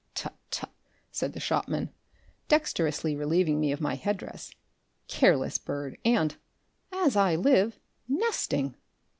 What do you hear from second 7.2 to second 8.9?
live nesting!"